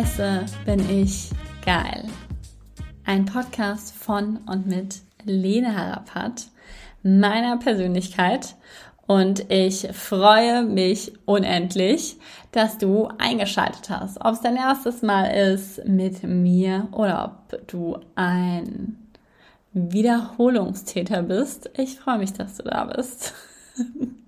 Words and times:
Scheiße, 0.00 0.46
bin 0.64 0.88
ich 0.88 1.28
geil. 1.62 2.08
Ein 3.04 3.26
Podcast 3.26 3.92
von 3.92 4.38
und 4.46 4.66
mit 4.66 5.02
Lene 5.24 5.76
Harapat, 5.76 6.46
meiner 7.02 7.58
Persönlichkeit. 7.58 8.54
Und 9.06 9.50
ich 9.52 9.88
freue 9.92 10.64
mich 10.64 11.12
unendlich, 11.26 12.16
dass 12.50 12.78
du 12.78 13.08
eingeschaltet 13.18 13.90
hast. 13.90 14.24
Ob 14.24 14.32
es 14.32 14.40
dein 14.40 14.56
erstes 14.56 15.02
Mal 15.02 15.26
ist 15.26 15.84
mit 15.84 16.22
mir 16.22 16.88
oder 16.92 17.24
ob 17.52 17.66
du 17.66 17.98
ein 18.14 18.96
Wiederholungstäter 19.74 21.24
bist. 21.24 21.68
Ich 21.76 21.96
freue 22.00 22.16
mich, 22.16 22.32
dass 22.32 22.56
du 22.56 22.62
da 22.62 22.84
bist. 22.84 23.34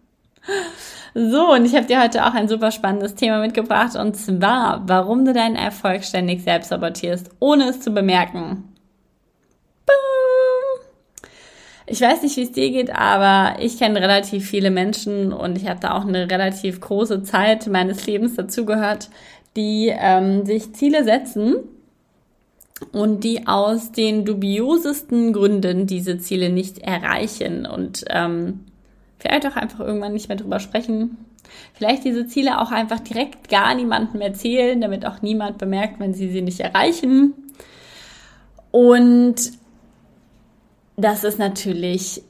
So, 1.14 1.52
und 1.52 1.66
ich 1.66 1.74
habe 1.74 1.86
dir 1.86 2.02
heute 2.02 2.24
auch 2.24 2.32
ein 2.32 2.48
super 2.48 2.70
spannendes 2.70 3.14
Thema 3.14 3.40
mitgebracht 3.40 3.96
und 3.96 4.16
zwar, 4.16 4.82
warum 4.86 5.26
du 5.26 5.34
deinen 5.34 5.56
Erfolg 5.56 6.04
ständig 6.04 6.42
selbst 6.42 6.70
sabotierst, 6.70 7.30
ohne 7.38 7.68
es 7.68 7.80
zu 7.80 7.90
bemerken. 7.90 8.64
Ich 11.86 12.00
weiß 12.00 12.22
nicht, 12.22 12.36
wie 12.38 12.42
es 12.42 12.52
dir 12.52 12.70
geht, 12.70 12.94
aber 12.94 13.60
ich 13.60 13.78
kenne 13.78 14.00
relativ 14.00 14.48
viele 14.48 14.70
Menschen 14.70 15.34
und 15.34 15.58
ich 15.58 15.68
habe 15.68 15.80
da 15.80 15.94
auch 15.94 16.06
eine 16.06 16.30
relativ 16.30 16.80
große 16.80 17.22
Zeit 17.22 17.66
meines 17.66 18.06
Lebens 18.06 18.36
dazugehört, 18.36 19.10
die 19.56 19.92
ähm, 19.94 20.46
sich 20.46 20.72
Ziele 20.72 21.04
setzen 21.04 21.56
und 22.92 23.24
die 23.24 23.46
aus 23.46 23.92
den 23.92 24.24
dubiosesten 24.24 25.34
Gründen 25.34 25.86
diese 25.86 26.16
Ziele 26.16 26.48
nicht 26.48 26.78
erreichen 26.78 27.66
und 27.66 28.04
ähm, 28.08 28.60
vielleicht 29.22 29.46
auch 29.46 29.56
einfach 29.56 29.80
irgendwann 29.80 30.12
nicht 30.12 30.28
mehr 30.28 30.36
drüber 30.36 30.60
sprechen. 30.60 31.16
Vielleicht 31.74 32.04
diese 32.04 32.26
Ziele 32.26 32.60
auch 32.60 32.70
einfach 32.72 33.00
direkt 33.00 33.48
gar 33.48 33.74
niemandem 33.74 34.20
erzählen, 34.20 34.80
damit 34.80 35.06
auch 35.06 35.22
niemand 35.22 35.58
bemerkt, 35.58 36.00
wenn 36.00 36.12
sie 36.12 36.28
sie 36.30 36.42
nicht 36.42 36.60
erreichen. 36.60 37.34
Und 38.70 39.52
das 40.96 41.24
ist 41.24 41.38
natürlich 41.38 42.22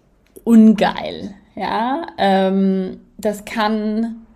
ungeil. 0.44 1.34
Ja, 1.54 2.06
ähm, 2.18 3.00
das 3.18 3.44
kann 3.44 4.26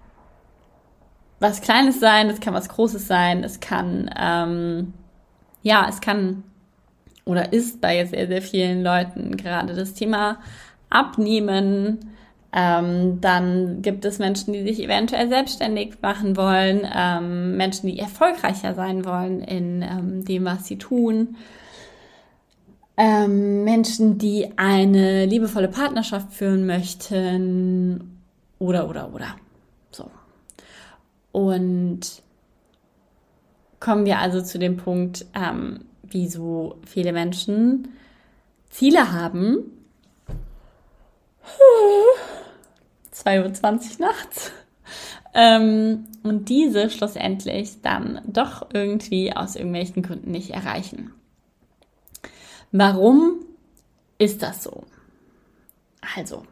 was 1.38 1.60
Kleines 1.60 2.00
sein, 2.00 2.28
das 2.28 2.40
kann 2.40 2.54
was 2.54 2.68
Großes 2.68 3.06
sein, 3.06 3.44
es 3.44 3.60
kann, 3.60 4.10
ähm, 4.18 4.94
ja, 5.62 5.86
es 5.88 6.00
kann 6.00 6.44
oder 7.26 7.52
ist 7.52 7.80
bei 7.80 8.04
sehr, 8.06 8.26
sehr 8.26 8.40
vielen 8.40 8.82
Leuten 8.82 9.36
gerade 9.36 9.74
das 9.74 9.94
Thema 9.94 10.38
Abnehmen, 10.88 12.12
ähm, 12.58 13.20
dann 13.20 13.82
gibt 13.82 14.06
es 14.06 14.18
Menschen, 14.18 14.54
die 14.54 14.62
sich 14.62 14.82
eventuell 14.82 15.28
selbstständig 15.28 15.98
machen 16.00 16.38
wollen, 16.38 16.88
ähm, 16.90 17.54
Menschen, 17.58 17.86
die 17.86 17.98
erfolgreicher 17.98 18.72
sein 18.72 19.04
wollen 19.04 19.42
in 19.42 19.82
ähm, 19.82 20.24
dem, 20.24 20.46
was 20.46 20.66
sie 20.66 20.78
tun. 20.78 21.36
Ähm, 22.96 23.62
Menschen, 23.64 24.16
die 24.16 24.54
eine 24.56 25.26
liebevolle 25.26 25.68
Partnerschaft 25.68 26.32
führen 26.32 26.64
möchten 26.64 28.22
oder, 28.58 28.88
oder, 28.88 29.12
oder. 29.12 29.36
So. 29.90 30.10
Und 31.32 32.22
kommen 33.80 34.06
wir 34.06 34.18
also 34.18 34.40
zu 34.40 34.58
dem 34.58 34.78
Punkt, 34.78 35.26
ähm, 35.34 35.80
wieso 36.04 36.78
viele 36.86 37.12
Menschen 37.12 37.88
Ziele 38.70 39.12
haben. 39.12 39.72
2.20 43.26 44.00
Uhr 44.00 44.06
nachts. 44.06 44.52
Ähm, 45.34 46.06
und 46.22 46.48
diese 46.48 46.88
schlussendlich 46.88 47.82
dann 47.82 48.22
doch 48.26 48.66
irgendwie 48.72 49.34
aus 49.34 49.56
irgendwelchen 49.56 50.02
Gründen 50.02 50.30
nicht 50.30 50.50
erreichen. 50.50 51.12
Warum 52.72 53.44
ist 54.18 54.42
das 54.42 54.62
so? 54.62 54.84
Also, 56.16 56.44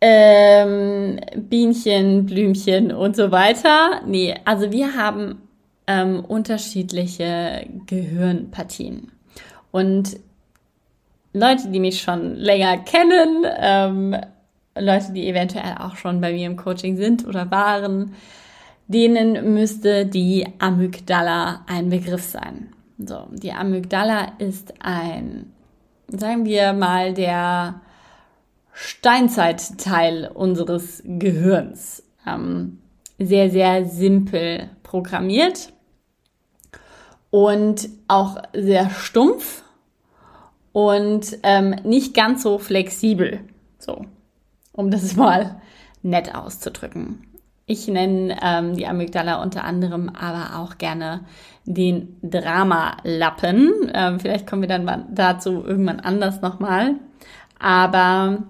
ähm, 0.00 1.20
Bienchen, 1.36 2.26
Blümchen 2.26 2.92
und 2.92 3.14
so 3.14 3.30
weiter. 3.30 4.00
Nee, 4.06 4.34
also 4.44 4.72
wir 4.72 4.96
haben 4.96 5.42
ähm, 5.86 6.24
unterschiedliche 6.24 7.66
Gehirnpartien. 7.86 9.12
Und 9.70 10.16
Leute, 11.32 11.68
die 11.68 11.80
mich 11.80 12.02
schon 12.02 12.34
länger 12.34 12.78
kennen, 12.78 13.46
ähm, 13.58 14.16
Leute, 14.78 15.12
die 15.12 15.28
eventuell 15.28 15.76
auch 15.78 15.96
schon 15.96 16.20
bei 16.20 16.32
mir 16.32 16.46
im 16.46 16.56
Coaching 16.56 16.96
sind 16.96 17.26
oder 17.26 17.50
waren, 17.50 18.14
denen 18.88 19.54
müsste 19.54 20.06
die 20.06 20.46
Amygdala 20.58 21.64
ein 21.66 21.90
Begriff 21.90 22.22
sein. 22.22 22.72
So, 22.98 23.26
die 23.30 23.52
Amygdala 23.52 24.32
ist 24.38 24.74
ein, 24.80 25.52
sagen 26.08 26.44
wir 26.44 26.72
mal, 26.72 27.14
der 27.14 27.80
Steinzeitteil 28.72 30.30
unseres 30.32 31.02
Gehirns. 31.04 32.02
Ähm, 32.26 32.78
sehr, 33.18 33.50
sehr 33.50 33.84
simpel 33.84 34.70
programmiert 34.82 35.72
und 37.30 37.88
auch 38.08 38.36
sehr 38.52 38.90
stumpf 38.90 39.62
und 40.72 41.38
ähm, 41.42 41.76
nicht 41.84 42.14
ganz 42.14 42.42
so 42.42 42.58
flexibel. 42.58 43.40
So, 43.78 44.06
um 44.72 44.90
das 44.90 45.16
mal 45.16 45.60
nett 46.02 46.34
auszudrücken. 46.34 47.26
Ich 47.66 47.86
nenne 47.86 48.36
ähm, 48.42 48.74
die 48.76 48.86
Amygdala 48.86 49.40
unter 49.40 49.64
anderem 49.64 50.08
aber 50.08 50.58
auch 50.58 50.78
gerne 50.78 51.20
den 51.64 52.16
Dramalappen. 52.22 53.90
Ähm, 53.94 54.18
vielleicht 54.20 54.46
kommen 54.46 54.62
wir 54.62 54.68
dann 54.68 55.06
dazu 55.14 55.64
irgendwann 55.64 56.00
anders 56.00 56.42
nochmal. 56.42 56.96
Aber 57.60 58.42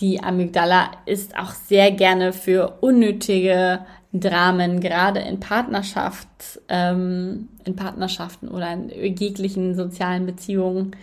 die 0.00 0.20
Amygdala 0.22 0.90
ist 1.06 1.38
auch 1.38 1.52
sehr 1.52 1.92
gerne 1.92 2.32
für 2.32 2.78
unnötige 2.80 3.86
Dramen, 4.12 4.80
gerade 4.80 5.20
in 5.20 5.40
Partnerschaft, 5.40 6.60
ähm, 6.68 7.48
in 7.64 7.76
Partnerschaften 7.76 8.48
oder 8.48 8.72
in 8.72 8.88
jeglichen 9.16 9.74
sozialen 9.74 10.26
Beziehungen, 10.26 10.96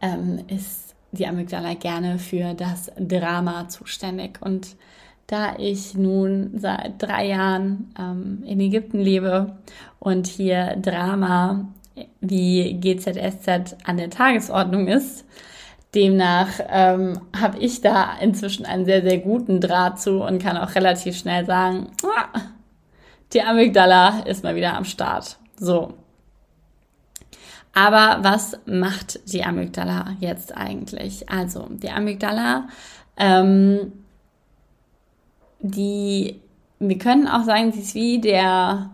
ähm, 0.00 0.44
ist 0.48 0.93
die 1.14 1.26
Amygdala 1.26 1.74
gerne 1.74 2.18
für 2.18 2.54
das 2.54 2.90
Drama 2.98 3.68
zuständig. 3.68 4.40
Und 4.40 4.76
da 5.26 5.56
ich 5.58 5.94
nun 5.94 6.52
seit 6.58 7.02
drei 7.02 7.28
Jahren 7.28 7.94
ähm, 7.98 8.42
in 8.46 8.60
Ägypten 8.60 9.00
lebe 9.00 9.56
und 9.98 10.26
hier 10.26 10.76
Drama 10.76 11.68
wie 12.20 12.74
GZSZ 12.80 13.76
an 13.84 13.96
der 13.96 14.10
Tagesordnung 14.10 14.88
ist, 14.88 15.24
demnach 15.94 16.48
ähm, 16.68 17.20
habe 17.38 17.58
ich 17.58 17.80
da 17.80 18.18
inzwischen 18.20 18.66
einen 18.66 18.84
sehr, 18.84 19.02
sehr 19.02 19.18
guten 19.18 19.60
Draht 19.60 20.00
zu 20.00 20.22
und 20.22 20.42
kann 20.42 20.56
auch 20.56 20.74
relativ 20.74 21.16
schnell 21.16 21.46
sagen, 21.46 21.88
die 23.32 23.42
Amygdala 23.42 24.20
ist 24.26 24.44
mal 24.44 24.56
wieder 24.56 24.74
am 24.74 24.84
Start. 24.84 25.38
So, 25.56 25.94
aber 27.74 28.22
was 28.22 28.56
macht 28.66 29.20
die 29.32 29.44
Amygdala 29.44 30.16
jetzt 30.20 30.56
eigentlich? 30.56 31.28
Also 31.28 31.66
die 31.70 31.90
Amygdala, 31.90 32.68
ähm, 33.16 33.92
die, 35.60 36.40
wir 36.78 36.98
können 36.98 37.26
auch 37.26 37.44
sagen, 37.44 37.72
sie 37.72 37.80
ist 37.80 37.94
wie 37.94 38.20
der 38.20 38.90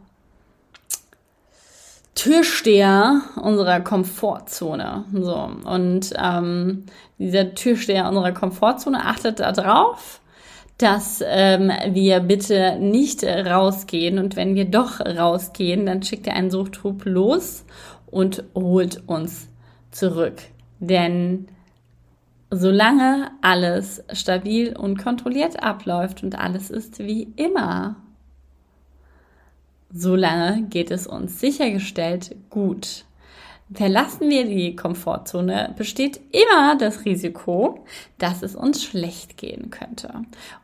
Türsteher 2.15 3.21
unserer 3.37 3.81
Komfortzone. 3.81 5.04
So 5.13 5.51
und 5.65 6.13
ähm, 6.16 6.84
dieser 7.19 7.54
Türsteher 7.54 8.09
unserer 8.09 8.33
Komfortzone 8.33 9.04
achtet 9.04 9.41
darauf, 9.41 10.21
dass 10.78 11.22
ähm, 11.27 11.71
wir 11.89 12.21
bitte 12.21 12.78
nicht 12.78 13.25
rausgehen 13.25 14.19
und 14.19 14.37
wenn 14.37 14.54
wir 14.54 14.65
doch 14.65 15.01
rausgehen, 15.01 15.84
dann 15.84 16.03
schickt 16.03 16.27
er 16.27 16.34
einen 16.34 16.51
Suchtrupp 16.51 17.04
los 17.04 17.65
und 18.10 18.45
holt 18.54 19.03
uns 19.07 19.48
zurück. 19.91 20.42
Denn 20.78 21.48
solange 22.51 23.30
alles 23.42 24.03
stabil 24.12 24.77
und 24.77 24.98
kontrolliert 24.98 25.62
abläuft 25.62 26.22
und 26.22 26.39
alles 26.39 26.71
ist 26.71 26.98
wie 26.98 27.28
immer, 27.36 27.97
solange 29.92 30.62
geht 30.68 30.91
es 30.91 31.07
uns 31.07 31.41
sichergestellt 31.41 32.34
gut. 32.51 33.04
Verlassen 33.72 34.28
wir 34.28 34.47
die 34.47 34.74
Komfortzone, 34.74 35.74
besteht 35.78 36.21
immer 36.33 36.77
das 36.77 37.04
Risiko, 37.04 37.84
dass 38.18 38.42
es 38.42 38.56
uns 38.56 38.83
schlecht 38.83 39.36
gehen 39.36 39.71
könnte. 39.71 40.13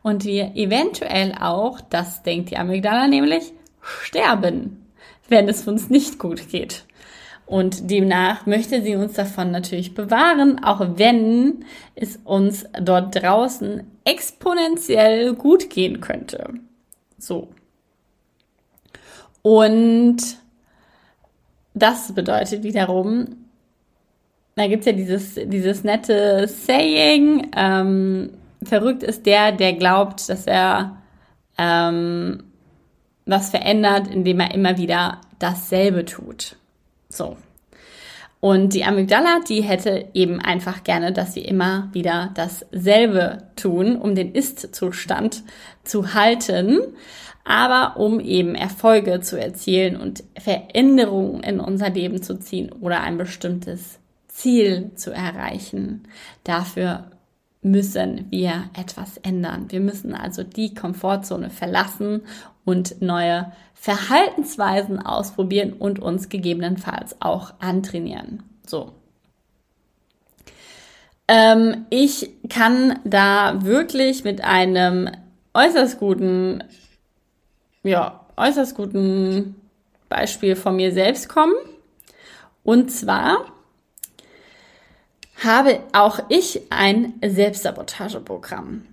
Und 0.03 0.25
wir 0.25 0.57
eventuell 0.57 1.33
auch, 1.39 1.79
das 1.79 2.23
denkt 2.23 2.51
die 2.51 2.57
Amygdala 2.57 3.07
nämlich, 3.07 3.53
sterben, 3.81 4.85
wenn 5.29 5.47
es 5.47 5.65
uns 5.65 5.89
nicht 5.89 6.19
gut 6.19 6.49
geht. 6.49 6.83
Und 7.47 7.89
demnach 7.89 8.45
möchte 8.45 8.81
sie 8.81 8.97
uns 8.97 9.13
davon 9.13 9.51
natürlich 9.51 9.95
bewahren, 9.95 10.61
auch 10.63 10.81
wenn 10.97 11.63
es 11.95 12.19
uns 12.25 12.65
dort 12.79 13.15
draußen 13.15 13.83
exponentiell 14.03 15.33
gut 15.33 15.69
gehen 15.69 16.01
könnte. 16.01 16.55
So. 17.17 17.47
Und 19.41 20.17
das 21.73 22.13
bedeutet 22.13 22.63
wiederum, 22.63 23.47
da 24.55 24.67
gibt's 24.67 24.85
ja 24.85 24.91
dieses, 24.91 25.35
dieses 25.35 25.85
nette 25.85 26.49
Saying, 26.49 27.51
ähm, 27.55 28.31
verrückt 28.61 29.03
ist 29.03 29.25
der, 29.25 29.53
der 29.53 29.71
glaubt, 29.71 30.27
dass 30.27 30.47
er 30.47 30.97
ähm, 31.57 32.43
was 33.25 33.51
verändert, 33.51 34.07
indem 34.07 34.41
er 34.41 34.53
immer 34.53 34.77
wieder 34.77 35.21
dasselbe 35.39 36.03
tut. 36.03 36.57
So. 37.17 37.37
Und 38.39 38.73
die 38.73 38.83
Amygdala, 38.83 39.39
die 39.47 39.61
hätte 39.61 40.09
eben 40.13 40.39
einfach 40.39 40.83
gerne, 40.83 41.11
dass 41.11 41.35
wir 41.35 41.47
immer 41.47 41.89
wieder 41.91 42.31
dasselbe 42.35 43.43
tun, 43.55 43.97
um 43.97 44.13
den 44.13 44.33
Ist-Zustand 44.33 45.43
zu 45.83 46.13
halten, 46.13 46.79
aber 47.43 47.97
um 47.97 48.19
eben 48.19 48.53
Erfolge 48.53 49.21
zu 49.21 49.39
erzielen 49.39 49.95
und 49.95 50.23
Veränderungen 50.37 51.41
in 51.41 51.59
unser 51.59 51.89
Leben 51.89 52.21
zu 52.21 52.39
ziehen 52.39 52.71
oder 52.71 53.01
ein 53.01 53.17
bestimmtes 53.17 53.99
Ziel 54.27 54.91
zu 54.95 55.11
erreichen. 55.11 56.03
Dafür 56.43 57.09
müssen 57.61 58.27
wir 58.29 58.69
etwas 58.77 59.17
ändern. 59.17 59.65
Wir 59.69 59.79
müssen 59.79 60.13
also 60.13 60.43
die 60.43 60.73
Komfortzone 60.73 61.49
verlassen 61.49 62.21
und 62.65 63.01
neue 63.01 63.51
Verhaltensweisen 63.73 64.99
ausprobieren 64.99 65.73
und 65.73 65.99
uns 65.99 66.29
gegebenenfalls 66.29 67.15
auch 67.21 67.53
antrainieren. 67.59 68.43
So. 68.65 68.93
Ähm, 71.27 71.85
ich 71.89 72.31
kann 72.49 72.99
da 73.03 73.63
wirklich 73.63 74.23
mit 74.23 74.43
einem 74.43 75.09
äußerst 75.53 75.99
guten, 75.99 76.63
ja, 77.83 78.25
äußerst 78.37 78.75
guten 78.75 79.55
Beispiel 80.09 80.55
von 80.55 80.75
mir 80.75 80.91
selbst 80.91 81.27
kommen. 81.27 81.55
Und 82.63 82.91
zwar 82.91 83.45
habe 85.43 85.81
auch 85.93 86.19
ich 86.29 86.71
ein 86.71 87.13
Selbstsabotageprogramm. 87.23 88.85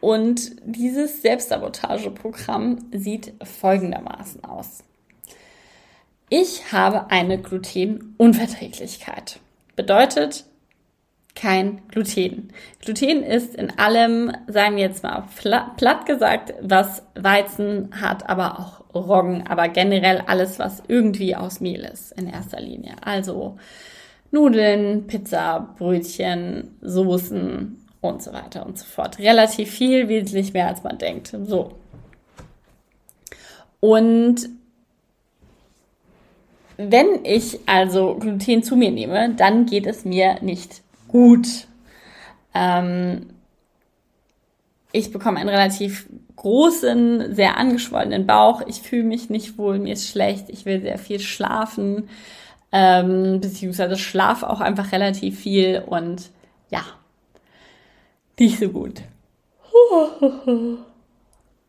Und 0.00 0.56
dieses 0.64 1.22
Selbstsabotageprogramm 1.22 2.90
sieht 2.92 3.32
folgendermaßen 3.42 4.44
aus. 4.44 4.84
Ich 6.28 6.72
habe 6.72 7.10
eine 7.10 7.38
Glutenunverträglichkeit. 7.38 9.40
Bedeutet 9.76 10.44
kein 11.34 11.82
Gluten. 11.88 12.48
Gluten 12.80 13.22
ist 13.22 13.54
in 13.54 13.78
allem, 13.78 14.32
sagen 14.46 14.76
wir 14.76 14.84
jetzt 14.84 15.02
mal 15.02 15.24
platt 15.36 16.06
gesagt, 16.06 16.54
was 16.60 17.02
Weizen 17.14 17.90
hat, 18.00 18.28
aber 18.28 18.58
auch 18.58 18.84
Roggen, 18.94 19.46
aber 19.46 19.68
generell 19.68 20.22
alles, 20.26 20.58
was 20.58 20.82
irgendwie 20.86 21.34
aus 21.34 21.60
Mehl 21.60 21.80
ist 21.80 22.12
in 22.12 22.28
erster 22.28 22.60
Linie. 22.60 22.94
Also 23.04 23.58
Nudeln, 24.34 25.06
Pizza, 25.06 25.74
Brötchen, 25.78 26.76
Soßen, 26.82 27.84
und 28.04 28.22
so 28.22 28.32
weiter 28.32 28.66
und 28.66 28.78
so 28.78 28.84
fort. 28.84 29.18
Relativ 29.18 29.70
viel, 29.70 30.08
wesentlich 30.08 30.52
mehr 30.52 30.68
als 30.68 30.82
man 30.82 30.98
denkt. 30.98 31.34
So. 31.46 31.72
Und 33.80 34.48
wenn 36.76 37.24
ich 37.24 37.60
also 37.66 38.16
Gluten 38.16 38.62
zu 38.62 38.76
mir 38.76 38.90
nehme, 38.90 39.34
dann 39.34 39.66
geht 39.66 39.86
es 39.86 40.04
mir 40.04 40.42
nicht 40.42 40.82
gut. 41.08 41.66
Ähm, 42.52 43.26
ich 44.92 45.12
bekomme 45.12 45.40
einen 45.40 45.48
relativ 45.48 46.06
großen, 46.36 47.34
sehr 47.34 47.56
angeschwollenen 47.56 48.26
Bauch. 48.26 48.62
Ich 48.66 48.82
fühle 48.82 49.04
mich 49.04 49.30
nicht 49.30 49.56
wohl, 49.56 49.78
mir 49.78 49.94
ist 49.94 50.08
schlecht, 50.08 50.50
ich 50.50 50.66
will 50.66 50.82
sehr 50.82 50.98
viel 50.98 51.20
schlafen, 51.20 52.08
ähm, 52.76 53.40
beziehungsweise 53.40 53.96
schlafe 53.96 54.50
auch 54.50 54.60
einfach 54.60 54.90
relativ 54.90 55.38
viel 55.38 55.84
und 55.86 56.30
ja, 56.70 56.82
nicht 58.36 58.58
so 58.58 58.68
gut. 58.68 59.00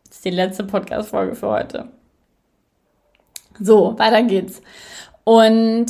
Das 0.04 0.18
ist 0.18 0.25
die 0.25 0.31
letzte 0.31 0.63
Podcast-Folge 0.63 1.36
für 1.36 1.48
heute. 1.48 1.90
So, 3.60 3.98
weiter 4.00 4.24
geht's. 4.24 4.63
Und 5.24 5.86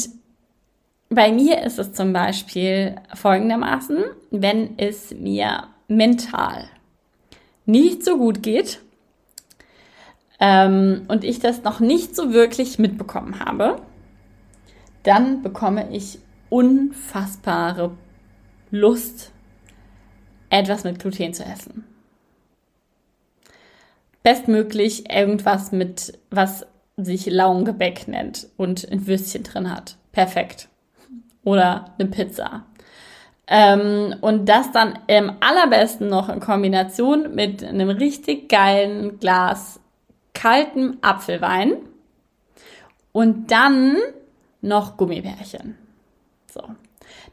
bei 1.10 1.32
mir 1.32 1.62
ist 1.64 1.80
es 1.80 1.94
zum 1.94 2.12
Beispiel 2.12 2.98
folgendermaßen, 3.14 4.04
wenn 4.32 4.78
es 4.78 5.12
mir 5.12 5.68
mental 5.88 6.66
nicht 7.66 8.04
so 8.04 8.18
gut 8.18 8.44
geht 8.44 8.82
ähm, 10.42 11.06
und 11.08 11.24
ich 11.24 11.40
das 11.40 11.64
noch 11.64 11.80
nicht 11.80 12.18
so 12.18 12.34
wirklich 12.34 12.80
mitbekommen 12.80 13.40
habe, 13.40 13.82
dann 15.06 15.42
bekomme 15.42 15.92
ich 15.92 16.20
unfassbare 16.50 17.92
Lust 18.72 19.32
etwas 20.50 20.84
mit 20.84 21.00
Gluten 21.00 21.34
zu 21.34 21.44
essen. 21.44 21.84
Bestmöglich 24.24 25.12
irgendwas 25.12 25.72
mit, 25.72 26.18
was 26.32 26.66
sich 26.98 27.26
Laugengebäck 27.26 28.08
nennt 28.08 28.48
und 28.58 28.90
ein 28.90 29.06
Würstchen 29.06 29.44
drin 29.44 29.74
hat. 29.74 29.98
Perfekt. 30.12 30.70
Oder 31.44 31.94
eine 31.98 32.10
Pizza. 32.10 32.66
Ähm, 33.48 34.16
und 34.22 34.50
das 34.50 34.72
dann 34.72 34.98
im 35.06 35.34
allerbesten 35.40 36.08
noch 36.08 36.30
in 36.30 36.40
Kombination 36.40 37.36
mit 37.36 37.64
einem 37.64 37.90
richtig 37.90 38.50
geilen 38.50 39.20
Glas 39.20 39.80
kaltem 40.34 40.98
Apfelwein 41.02 41.78
und 43.12 43.52
dann 43.52 43.98
noch 44.66 44.98
Gummibärchen. 44.98 45.78
So. 46.52 46.62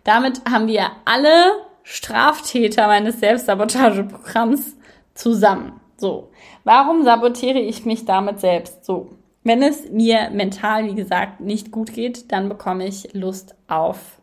Damit 0.05 0.43
haben 0.51 0.69
wir 0.69 0.91
alle 1.05 1.53
Straftäter 1.83 2.87
meines 2.87 3.21
Selbstsabotageprogramms 3.21 4.77
zusammen. 5.15 5.81
So. 5.97 6.31
Warum 6.65 7.05
sabotiere 7.05 7.59
ich 7.59 7.85
mich 7.85 8.05
damit 8.05 8.41
selbst? 8.41 8.85
So. 8.85 9.17
Wenn 9.45 9.63
es 9.63 9.91
mir 9.91 10.31
mental, 10.31 10.85
wie 10.87 10.95
gesagt, 10.95 11.41
nicht 11.41 11.73
gut 11.73 11.93
geht, 11.93 12.31
dann 12.31 12.49
bekomme 12.49 12.87
ich 12.87 13.13
Lust 13.13 13.57
auf 13.67 14.21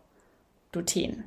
Gluten. 0.72 1.26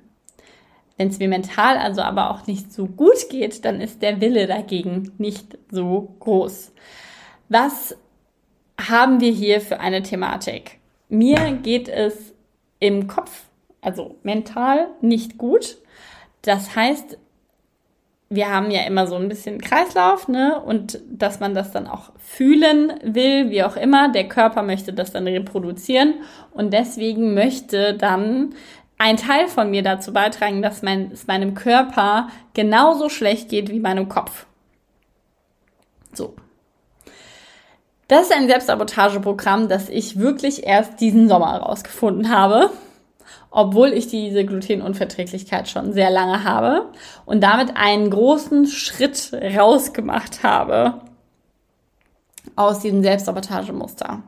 Wenn 0.97 1.09
es 1.09 1.19
mir 1.19 1.29
mental 1.29 1.77
also 1.77 2.01
aber 2.03 2.31
auch 2.31 2.47
nicht 2.47 2.73
so 2.73 2.87
gut 2.87 3.29
geht, 3.29 3.65
dann 3.65 3.81
ist 3.81 4.03
der 4.03 4.21
Wille 4.21 4.47
dagegen 4.47 5.13
nicht 5.19 5.59
so 5.71 6.15
groß. 6.21 6.73
Was 7.49 7.97
haben 8.81 9.21
wir 9.21 9.33
hier 9.33 9.61
für 9.61 9.81
eine 9.81 10.03
Thematik? 10.03 10.79
Mir 11.13 11.59
geht 11.63 11.91
es 11.91 12.33
im 12.81 13.07
Kopf, 13.07 13.45
also 13.83 14.17
mental, 14.23 14.89
nicht 15.03 15.37
gut. 15.37 15.77
Das 16.41 16.75
heißt, 16.75 17.19
wir 18.31 18.49
haben 18.51 18.71
ja 18.71 18.87
immer 18.87 19.07
so 19.07 19.17
ein 19.17 19.29
bisschen 19.29 19.61
Kreislauf, 19.61 20.27
ne? 20.29 20.59
Und 20.59 21.01
dass 21.11 21.39
man 21.39 21.53
das 21.53 21.71
dann 21.71 21.87
auch 21.87 22.13
fühlen 22.17 22.95
will, 23.03 23.51
wie 23.51 23.63
auch 23.63 23.77
immer. 23.77 24.11
Der 24.11 24.27
Körper 24.27 24.63
möchte 24.63 24.95
das 24.95 25.13
dann 25.13 25.29
reproduzieren 25.29 26.15
und 26.51 26.73
deswegen 26.73 27.35
möchte 27.35 27.93
dann 27.93 28.55
ein 28.97 29.19
Teil 29.19 29.49
von 29.49 29.71
mir 29.71 29.83
dazu 29.83 30.15
beitragen, 30.15 30.63
dass 30.63 30.81
mein, 30.81 31.13
es 31.13 31.27
meinem 31.27 31.53
Körper 31.53 32.29
genauso 32.55 33.11
schlecht 33.11 33.51
geht 33.51 33.69
wie 33.69 33.81
meinem 33.81 34.09
Kopf. 34.09 34.47
So. 36.15 36.35
Das 38.13 38.25
ist 38.25 38.33
ein 38.33 38.47
Selbstsabotageprogramm, 38.47 39.69
das 39.69 39.89
ich 39.89 40.19
wirklich 40.19 40.67
erst 40.67 41.01
diesen 41.01 41.31
Sommer 41.31 41.55
herausgefunden 41.55 42.29
habe 42.29 42.71
obwohl 43.53 43.93
ich 43.93 44.09
diese 44.09 44.45
Glutenunverträglichkeit 44.45 45.69
schon 45.69 45.93
sehr 45.93 46.11
lange 46.11 46.43
habe 46.43 46.91
und 47.27 47.43
damit 47.43 47.77
einen 47.77 48.11
großen 48.11 48.67
Schritt 48.67 49.31
rausgemacht 49.33 50.43
habe 50.43 51.03
aus 52.57 52.81
diesem 52.81 53.03
Selbstsabotagemuster. 53.03 54.25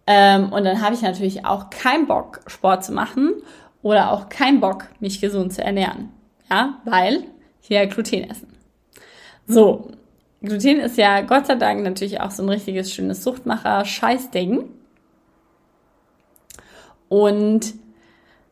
Ähm, 0.06 0.52
und 0.52 0.64
dann 0.64 0.80
habe 0.80 0.94
ich 0.94 1.02
natürlich 1.02 1.44
auch 1.44 1.70
keinen 1.70 2.06
Bock, 2.06 2.40
Sport 2.46 2.84
zu 2.84 2.92
machen 2.92 3.34
oder 3.82 4.12
auch 4.12 4.28
keinen 4.28 4.60
Bock, 4.60 4.86
mich 5.00 5.20
gesund 5.20 5.52
zu 5.52 5.62
ernähren. 5.62 6.10
Ja, 6.50 6.80
weil 6.84 7.24
ich 7.62 7.68
ja 7.68 7.84
Gluten 7.86 8.30
essen. 8.30 8.48
So. 9.46 9.90
Gluten 10.42 10.80
ist 10.80 10.98
ja 10.98 11.22
Gott 11.22 11.46
sei 11.46 11.54
Dank 11.54 11.82
natürlich 11.82 12.20
auch 12.20 12.30
so 12.30 12.42
ein 12.42 12.48
richtiges 12.50 12.92
schönes 12.92 13.24
Suchtmacher-Scheißding. 13.24 14.68
Und 17.14 17.74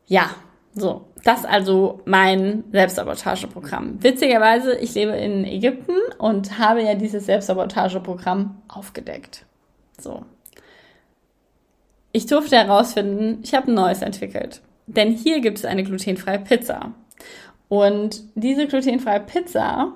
ja, 0.07 0.31
so, 0.73 1.07
das 1.25 1.45
also 1.45 2.01
mein 2.05 2.63
Selbstsabotageprogramm. 2.71 4.01
Witzigerweise, 4.05 4.77
ich 4.79 4.95
lebe 4.95 5.11
in 5.17 5.45
Ägypten 5.45 5.97
und 6.19 6.61
habe 6.61 6.81
ja 6.81 6.95
dieses 6.95 7.27
Selbstsabotageprogramm 7.27 8.63
aufgedeckt. 8.69 9.47
So. 9.99 10.25
Ich 12.13 12.27
durfte 12.27 12.55
herausfinden, 12.55 13.41
ich 13.43 13.53
habe 13.53 13.73
ein 13.73 13.75
neues 13.75 14.01
entwickelt. 14.01 14.63
Denn 14.87 15.11
hier 15.11 15.41
gibt 15.41 15.59
es 15.59 15.65
eine 15.65 15.83
glutenfreie 15.83 16.39
Pizza. 16.39 16.93
Und 17.69 18.23
diese 18.37 18.69
glutenfreie 18.69 19.21
Pizza, 19.21 19.93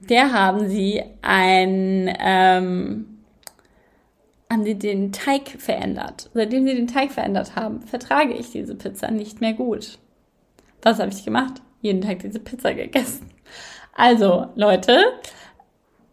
der 0.00 0.34
haben 0.34 0.68
sie 0.68 1.02
ein, 1.22 2.14
ähm, 2.20 3.15
haben 4.50 4.64
sie 4.64 4.78
den 4.78 5.12
Teig 5.12 5.48
verändert. 5.58 6.30
Seitdem 6.34 6.66
sie 6.66 6.74
den 6.74 6.86
Teig 6.86 7.12
verändert 7.12 7.56
haben, 7.56 7.82
vertrage 7.82 8.34
ich 8.34 8.50
diese 8.50 8.74
Pizza 8.74 9.10
nicht 9.10 9.40
mehr 9.40 9.52
gut. 9.52 9.98
Was 10.82 10.98
habe 10.98 11.10
ich 11.10 11.24
gemacht? 11.24 11.62
Jeden 11.80 12.00
Tag 12.00 12.20
diese 12.20 12.38
Pizza 12.38 12.74
gegessen. 12.74 13.30
Also, 13.92 14.46
Leute, 14.54 14.98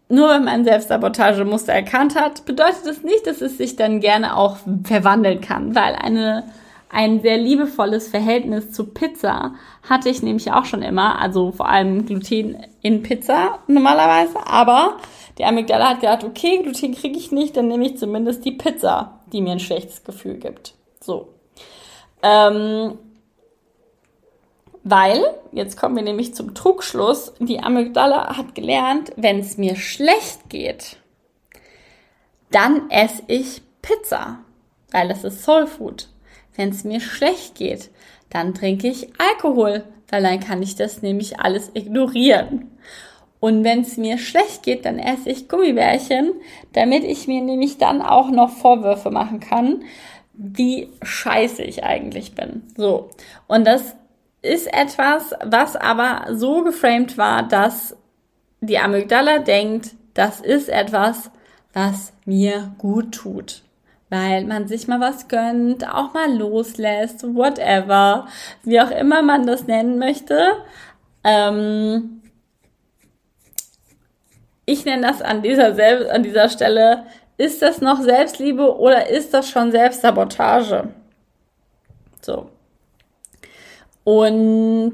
nur 0.10 0.30
wenn 0.30 0.44
man 0.44 0.64
Selbstsabotagemuster 0.64 1.74
erkannt 1.74 2.16
hat, 2.16 2.46
bedeutet 2.46 2.86
das 2.86 3.04
nicht, 3.04 3.28
dass 3.28 3.42
es 3.42 3.58
sich 3.58 3.76
dann 3.76 4.00
gerne 4.00 4.36
auch 4.38 4.58
verwandeln 4.84 5.42
kann, 5.42 5.76
weil 5.76 5.96
eine 5.96 6.44
ein 6.94 7.22
sehr 7.22 7.38
liebevolles 7.38 8.08
Verhältnis 8.08 8.72
zu 8.72 8.86
Pizza 8.86 9.56
hatte 9.82 10.10
ich 10.10 10.22
nämlich 10.22 10.52
auch 10.52 10.66
schon 10.66 10.84
immer, 10.84 11.20
also 11.20 11.52
vor 11.52 11.68
allem 11.68 12.06
Gluten 12.06 12.56
in 12.84 13.02
Pizza 13.02 13.58
normalerweise, 13.68 14.46
aber 14.46 14.98
die 15.38 15.46
Amygdala 15.46 15.90
hat 15.90 16.02
gedacht, 16.02 16.24
okay, 16.24 16.62
Gluten 16.62 16.94
kriege 16.96 17.18
ich 17.18 17.32
nicht, 17.32 17.58
dann 17.58 17.68
nehme 17.68 17.86
ich 17.86 17.98
zumindest 17.98 18.46
die 18.46 18.52
Pizza, 18.52 19.20
die 19.32 19.42
mir 19.42 19.54
ein 19.54 19.60
schlechtes 19.60 20.04
Gefühl 20.04 20.36
gibt. 20.36 20.76
So. 21.00 21.30
Ähm, 22.22 22.98
weil, 24.84 25.24
jetzt 25.52 25.78
kommen 25.78 25.96
wir 25.96 26.04
nämlich 26.04 26.36
zum 26.36 26.54
Trugschluss, 26.54 27.34
die 27.40 27.60
Amygdala 27.60 28.38
hat 28.38 28.54
gelernt, 28.54 29.12
wenn 29.16 29.40
es 29.40 29.58
mir 29.58 29.76
schlecht 29.76 30.50
geht, 30.50 30.98
dann 32.52 32.90
esse 32.90 33.24
ich 33.28 33.62
Pizza, 33.82 34.40
weil 34.92 35.10
es 35.10 35.24
ist 35.24 35.44
Soul 35.44 35.68
Food. 35.68 36.10
Wenn 36.56 36.70
es 36.70 36.84
mir 36.84 37.00
schlecht 37.00 37.56
geht, 37.56 37.90
dann 38.30 38.54
trinke 38.54 38.88
ich 38.88 39.08
Alkohol, 39.18 39.84
weil 40.10 40.24
dann 40.24 40.40
kann 40.40 40.62
ich 40.62 40.76
das 40.76 41.02
nämlich 41.02 41.40
alles 41.40 41.72
ignorieren. 41.74 42.78
Und 43.44 43.66
wenn 43.66 43.82
es 43.82 43.98
mir 43.98 44.20
schlecht 44.20 44.64
geht, 44.64 44.86
dann 44.86 45.00
esse 45.00 45.30
ich 45.30 45.50
Gummibärchen, 45.50 46.32
damit 46.72 47.04
ich 47.04 47.28
mir 47.28 47.42
nämlich 47.42 47.78
dann 47.78 48.02
auch 48.02 48.30
noch 48.30 48.50
Vorwürfe 48.50 49.12
machen 49.12 49.42
kann, 49.42 49.84
wie 50.32 50.88
scheiße 51.02 51.62
ich 51.62 51.84
eigentlich 51.84 52.36
bin. 52.36 52.64
So. 52.78 53.10
Und 53.48 53.68
das 53.68 53.98
ist 54.42 54.74
etwas, 54.74 55.36
was 55.44 55.76
aber 55.76 56.34
so 56.34 56.64
geframed 56.64 57.18
war, 57.18 57.46
dass 57.46 57.98
die 58.62 58.80
Amygdala 58.80 59.40
denkt, 59.40 59.90
das 60.14 60.40
ist 60.40 60.70
etwas, 60.70 61.30
was 61.74 62.14
mir 62.24 62.74
gut 62.78 63.12
tut. 63.12 63.64
Weil 64.10 64.46
man 64.46 64.70
sich 64.70 64.88
mal 64.88 65.02
was 65.02 65.28
gönnt, 65.28 65.86
auch 65.86 66.14
mal 66.14 66.34
loslässt, 66.34 67.26
whatever, 67.36 68.26
wie 68.64 68.80
auch 68.80 68.92
immer 68.92 69.22
man 69.22 69.46
das 69.46 69.68
nennen 69.68 70.00
möchte. 70.00 70.40
Ähm 71.26 72.22
ich 74.66 74.86
nenne 74.86 75.08
das 75.08 75.22
an 75.22 75.42
dieser, 75.42 75.76
Sel 75.76 76.10
an 76.10 76.24
dieser 76.24 76.50
Stelle, 76.50 77.06
ist 77.38 77.62
das 77.62 77.82
noch 77.82 78.02
Selbstliebe 78.02 78.78
oder 78.78 79.10
ist 79.10 79.34
das 79.34 79.50
schon 79.50 79.72
Selbstsabotage? 79.72 80.90
So. 82.22 82.50
Und 84.04 84.94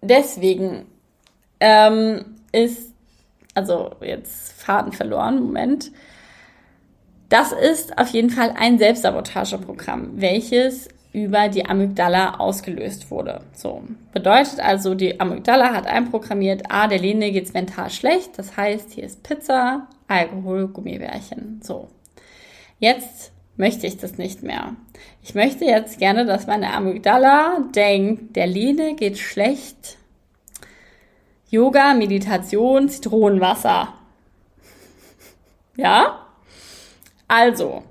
deswegen 0.00 0.86
ähm, 1.60 2.36
ist, 2.52 2.92
also 3.54 3.92
jetzt 4.00 4.52
Faden 4.52 4.92
verloren, 4.92 5.42
Moment. 5.42 5.90
Das 7.28 7.52
ist 7.52 7.96
auf 7.98 8.08
jeden 8.08 8.30
Fall 8.30 8.54
ein 8.58 8.78
Selbstsabotageprogramm, 8.78 10.20
welches 10.20 10.88
über 11.12 11.48
die 11.48 11.66
Amygdala 11.66 12.36
ausgelöst 12.36 13.10
wurde. 13.10 13.42
So. 13.54 13.82
Bedeutet 14.12 14.60
also, 14.60 14.94
die 14.94 15.20
Amygdala 15.20 15.74
hat 15.74 15.86
einprogrammiert, 15.86 16.64
ah, 16.70 16.88
der 16.88 16.98
Lene 16.98 17.32
geht's 17.32 17.52
mental 17.52 17.90
schlecht, 17.90 18.38
das 18.38 18.56
heißt, 18.56 18.92
hier 18.92 19.04
ist 19.04 19.22
Pizza, 19.22 19.88
Alkohol, 20.08 20.68
Gummibärchen. 20.68 21.60
So. 21.62 21.88
Jetzt 22.78 23.32
möchte 23.56 23.86
ich 23.86 23.98
das 23.98 24.16
nicht 24.16 24.42
mehr. 24.42 24.74
Ich 25.22 25.34
möchte 25.34 25.64
jetzt 25.64 25.98
gerne, 25.98 26.24
dass 26.24 26.46
meine 26.46 26.72
Amygdala 26.72 27.58
denkt, 27.74 28.34
der 28.34 28.46
Lene 28.46 28.94
geht 28.94 29.18
schlecht. 29.18 29.98
Yoga, 31.50 31.94
Meditation, 31.94 32.88
Zitronenwasser. 32.88 33.94
Ja? 35.74 36.26
Also, 37.28 37.82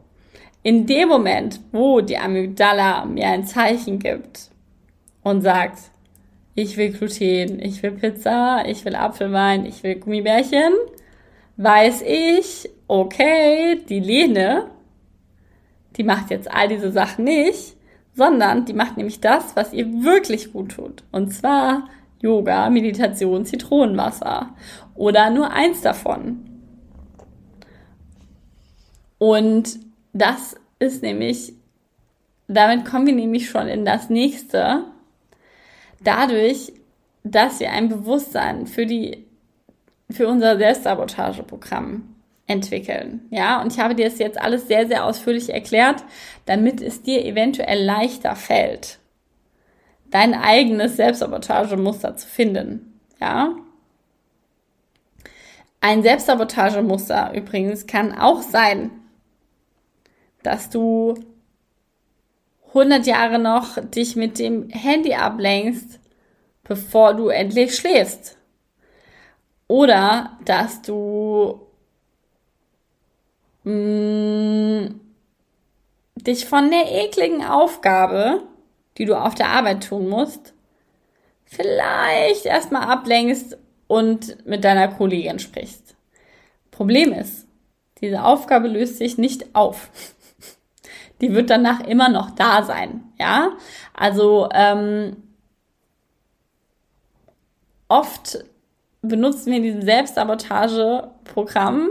in 0.63 0.85
dem 0.85 1.09
Moment, 1.09 1.59
wo 1.71 2.01
die 2.01 2.17
Amygdala 2.17 3.05
mir 3.05 3.27
ein 3.27 3.45
Zeichen 3.45 3.99
gibt 3.99 4.51
und 5.23 5.41
sagt, 5.41 5.79
ich 6.53 6.77
will 6.77 6.91
Gluten, 6.91 7.59
ich 7.59 7.81
will 7.81 7.91
Pizza, 7.91 8.63
ich 8.67 8.85
will 8.85 8.95
Apfelwein, 8.95 9.65
ich 9.65 9.83
will 9.83 9.95
Gummibärchen, 9.95 10.73
weiß 11.57 12.03
ich, 12.05 12.69
okay, 12.87 13.81
die 13.87 13.99
Lene 13.99 14.67
die 15.97 16.03
macht 16.03 16.29
jetzt 16.29 16.49
all 16.51 16.67
diese 16.67 16.91
Sachen 16.91 17.25
nicht, 17.25 17.75
sondern 18.15 18.65
die 18.65 18.73
macht 18.73 18.97
nämlich 18.97 19.19
das, 19.19 19.55
was 19.55 19.73
ihr 19.73 20.03
wirklich 20.03 20.53
gut 20.53 20.71
tut. 20.71 21.03
Und 21.11 21.33
zwar 21.33 21.89
Yoga, 22.21 22.69
Meditation, 22.69 23.45
Zitronenwasser 23.45 24.49
oder 24.95 25.29
nur 25.29 25.51
eins 25.51 25.81
davon. 25.81 26.45
Und 29.17 29.79
das 30.13 30.55
ist 30.79 31.01
nämlich, 31.03 31.53
damit 32.47 32.85
kommen 32.85 33.07
wir 33.07 33.13
nämlich 33.13 33.49
schon 33.49 33.67
in 33.67 33.85
das 33.85 34.09
nächste. 34.09 34.85
Dadurch, 36.03 36.73
dass 37.23 37.59
wir 37.59 37.71
ein 37.71 37.89
Bewusstsein 37.89 38.67
für 38.67 38.85
die, 38.85 39.25
für 40.09 40.27
unser 40.27 40.57
Selbstsabotageprogramm 40.57 42.15
entwickeln. 42.47 43.27
Ja, 43.29 43.61
und 43.61 43.71
ich 43.71 43.79
habe 43.79 43.95
dir 43.95 44.05
das 44.05 44.19
jetzt 44.19 44.41
alles 44.41 44.67
sehr, 44.67 44.87
sehr 44.87 45.05
ausführlich 45.05 45.53
erklärt, 45.53 46.03
damit 46.45 46.81
es 46.81 47.01
dir 47.01 47.23
eventuell 47.23 47.83
leichter 47.83 48.35
fällt, 48.35 48.99
dein 50.09 50.33
eigenes 50.33 50.97
Selbstsabotagemuster 50.97 52.17
zu 52.17 52.27
finden. 52.27 52.99
Ja. 53.19 53.55
Ein 55.79 56.03
Selbstsabotagemuster 56.03 57.33
übrigens 57.33 57.87
kann 57.87 58.13
auch 58.17 58.41
sein, 58.41 58.91
dass 60.43 60.69
du 60.69 61.15
100 62.69 63.05
Jahre 63.05 63.39
noch 63.39 63.77
dich 63.79 64.15
mit 64.15 64.39
dem 64.39 64.69
Handy 64.69 65.13
ablenkst, 65.13 65.99
bevor 66.63 67.13
du 67.13 67.27
endlich 67.27 67.75
schläfst. 67.75 68.37
Oder 69.67 70.37
dass 70.45 70.81
du 70.81 71.61
mh, 73.63 73.71
mm, 73.73 74.99
dich 76.15 76.45
von 76.45 76.69
der 76.69 76.91
ekligen 76.91 77.43
Aufgabe, 77.43 78.43
die 78.97 79.05
du 79.05 79.15
auf 79.15 79.35
der 79.35 79.47
Arbeit 79.47 79.87
tun 79.87 80.07
musst, 80.07 80.53
vielleicht 81.45 82.45
erstmal 82.45 82.83
ablenkst 82.83 83.57
und 83.87 84.45
mit 84.45 84.63
deiner 84.63 84.87
Kollegin 84.87 85.39
sprichst. 85.39 85.95
Problem 86.69 87.11
ist, 87.11 87.47
diese 87.99 88.23
Aufgabe 88.23 88.67
löst 88.67 88.97
sich 88.97 89.17
nicht 89.17 89.53
auf. 89.53 89.89
Die 91.21 91.33
wird 91.33 91.49
danach 91.49 91.79
immer 91.81 92.09
noch 92.09 92.31
da 92.31 92.63
sein, 92.63 93.03
ja. 93.19 93.51
Also 93.93 94.49
ähm, 94.53 95.17
oft 97.87 98.43
benutzen 99.01 99.51
wir 99.51 99.61
dieses 99.61 99.85
Selbstsabotageprogramm, 99.85 101.89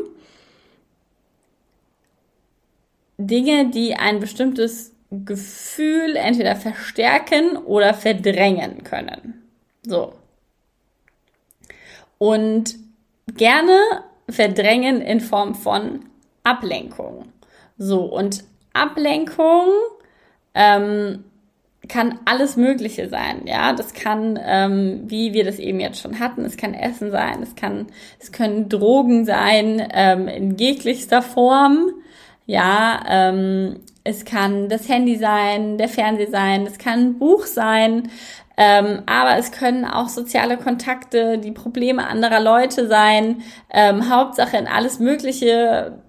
Dinge, 3.18 3.70
die 3.70 3.94
ein 3.94 4.20
bestimmtes 4.20 4.94
Gefühl 5.10 6.16
entweder 6.16 6.56
verstärken 6.56 7.56
oder 7.56 7.94
verdrängen 7.94 8.84
können. 8.84 9.42
So. 9.82 10.14
Und 12.18 12.76
gerne 13.34 14.04
verdrängen 14.28 15.02
in 15.02 15.20
Form 15.20 15.54
von 15.54 16.06
Ablenkung. 16.44 17.32
So, 17.76 18.04
und 18.04 18.44
Ablenkung 18.72 19.66
ähm, 20.54 21.24
kann 21.88 22.20
alles 22.24 22.56
Mögliche 22.56 23.08
sein, 23.08 23.42
ja. 23.46 23.72
Das 23.72 23.94
kann, 23.94 24.38
ähm, 24.42 25.02
wie 25.06 25.32
wir 25.32 25.44
das 25.44 25.58
eben 25.58 25.80
jetzt 25.80 26.00
schon 26.00 26.20
hatten, 26.20 26.44
es 26.44 26.56
kann 26.56 26.74
Essen 26.74 27.10
sein, 27.10 27.42
es 27.42 27.54
kann, 27.56 27.86
es 28.18 28.32
können 28.32 28.68
Drogen 28.68 29.24
sein, 29.24 29.86
ähm, 29.92 30.28
in 30.28 30.56
jeglichster 30.56 31.22
Form. 31.22 31.90
Ja, 32.46 33.04
ähm, 33.08 33.80
es 34.02 34.24
kann 34.24 34.68
das 34.68 34.88
Handy 34.88 35.16
sein, 35.16 35.78
der 35.78 35.88
Fernseher 35.88 36.30
sein, 36.30 36.66
es 36.66 36.78
kann 36.78 36.98
ein 36.98 37.18
Buch 37.18 37.44
sein, 37.46 38.10
ähm, 38.56 39.02
aber 39.06 39.38
es 39.38 39.52
können 39.52 39.84
auch 39.84 40.08
soziale 40.08 40.56
Kontakte, 40.56 41.38
die 41.38 41.52
Probleme 41.52 42.06
anderer 42.06 42.40
Leute 42.40 42.88
sein, 42.88 43.42
ähm, 43.70 44.10
Hauptsache 44.10 44.56
in 44.56 44.66
alles 44.66 44.98
Mögliche 44.98 46.02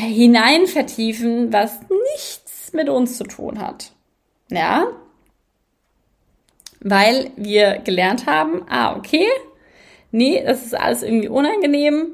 hinein 0.00 0.66
vertiefen, 0.66 1.52
was 1.52 1.80
nichts 2.12 2.72
mit 2.72 2.88
uns 2.88 3.16
zu 3.16 3.24
tun 3.24 3.60
hat. 3.60 3.92
Ja? 4.50 4.86
Weil 6.80 7.30
wir 7.36 7.78
gelernt 7.78 8.26
haben, 8.26 8.64
ah, 8.68 8.96
okay, 8.96 9.26
nee, 10.10 10.42
das 10.44 10.66
ist 10.66 10.74
alles 10.74 11.02
irgendwie 11.02 11.28
unangenehm. 11.28 12.12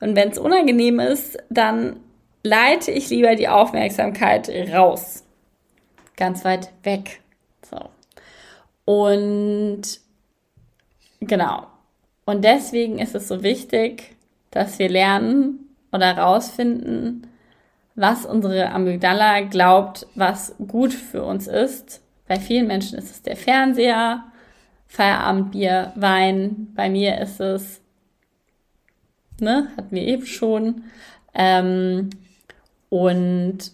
Und 0.00 0.16
wenn 0.16 0.30
es 0.30 0.38
unangenehm 0.38 1.00
ist, 1.00 1.38
dann 1.48 2.00
leite 2.42 2.90
ich 2.90 3.08
lieber 3.08 3.34
die 3.34 3.48
Aufmerksamkeit 3.48 4.50
raus. 4.72 5.24
Ganz 6.16 6.44
weit 6.44 6.72
weg. 6.82 7.20
So. 7.68 7.90
Und 8.84 9.82
genau. 11.20 11.66
Und 12.24 12.44
deswegen 12.44 12.98
ist 12.98 13.14
es 13.14 13.28
so 13.28 13.42
wichtig, 13.42 14.16
dass 14.50 14.78
wir 14.78 14.88
lernen 14.88 15.65
oder 15.96 16.16
rausfinden, 16.16 17.26
was 17.94 18.26
unsere 18.26 18.70
Amygdala 18.70 19.40
glaubt, 19.40 20.06
was 20.14 20.54
gut 20.68 20.92
für 20.92 21.24
uns 21.24 21.46
ist. 21.46 22.02
Bei 22.28 22.38
vielen 22.38 22.66
Menschen 22.66 22.98
ist 22.98 23.10
es 23.10 23.22
der 23.22 23.36
Fernseher, 23.36 24.24
Feierabendbier, 24.86 25.92
Wein. 25.96 26.72
Bei 26.74 26.88
mir 26.88 27.18
ist 27.20 27.40
es, 27.40 27.80
ne, 29.40 29.68
hatten 29.76 29.94
wir 29.94 30.02
eben 30.02 30.26
schon. 30.26 30.84
Ähm, 31.34 32.10
und 32.88 33.72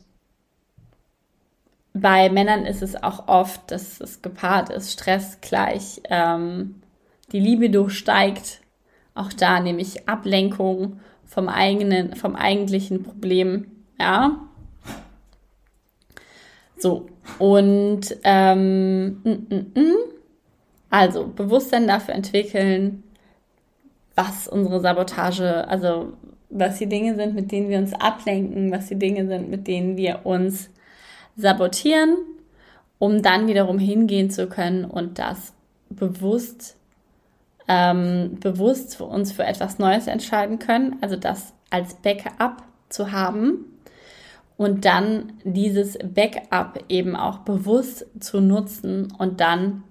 bei 1.95 2.31
Männern 2.31 2.65
ist 2.65 2.83
es 2.83 3.03
auch 3.03 3.29
oft, 3.29 3.71
dass 3.71 4.01
es 4.01 4.23
gepaart 4.23 4.71
ist, 4.71 4.93
Stress 4.93 5.39
gleich 5.41 6.01
ähm, 6.05 6.83
die 7.33 7.41
Libido 7.41 7.89
steigt. 7.89 8.61
Auch 9.15 9.33
da 9.33 9.61
nehme 9.61 9.83
ich 9.83 10.09
Ablenkung 10.09 11.01
vom 11.33 11.49
eigenen, 11.49 12.15
vom 12.15 12.37
eigentlichen 12.37 13.03
Problem. 13.03 13.67
Ja. 13.99 14.39
So, 16.77 17.07
und 17.39 18.01
ähm, 18.23 19.23
mm, 19.25 19.31
mm, 19.31 19.81
mm. 19.81 19.97
also 20.91 21.29
Bewusstsein 21.29 21.87
dafür 21.87 22.15
entwickeln, 22.15 23.03
was 24.15 24.47
unsere 24.47 24.81
Sabotage, 24.81 25.67
also 25.69 26.13
was 26.51 26.79
die 26.79 26.89
Dinge 26.89 27.15
sind, 27.15 27.35
mit 27.35 27.51
denen 27.51 27.71
wir 27.71 27.79
uns 27.79 27.95
ablenken, 27.95 28.71
was 28.71 28.89
die 28.89 28.99
Dinge 28.99 29.27
sind, 29.27 29.49
mit 29.49 29.67
denen 29.67 29.97
wir 29.97 30.27
uns 30.27 30.69
sabotieren, 31.37 32.15
um 32.99 33.23
dann 33.23 33.47
wiederum 33.47 33.79
hingehen 33.79 34.29
zu 34.29 34.49
können 34.49 34.85
und 34.85 35.19
das 35.19 35.55
bewusst, 35.89 36.77
ähm, 37.73 38.39
bewusst 38.39 38.97
für 38.97 39.05
uns 39.05 39.33
für 39.33 39.45
etwas 39.45 39.79
Neues 39.79 40.07
entscheiden 40.07 40.59
können, 40.59 40.99
also 41.01 41.17
das 41.17 41.55
als 41.71 41.95
Backup 41.95 42.63
zu 42.91 43.13
haben 43.13 43.65
und 44.59 44.85
dann 44.85 45.33
dieses 45.43 45.99
Backup 45.99 46.85
eben 46.91 47.17
auch 47.17 47.39
bewusst 47.39 48.07
zu 48.21 48.43
nutzen 48.43 49.11
und 49.17 49.41
dann 49.41 49.85